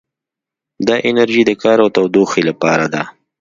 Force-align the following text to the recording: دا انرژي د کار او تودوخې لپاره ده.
دا 0.87 0.95
انرژي 1.09 1.41
د 1.45 1.51
کار 1.63 1.77
او 1.83 1.89
تودوخې 1.95 2.41
لپاره 2.49 2.85
ده. 2.93 3.03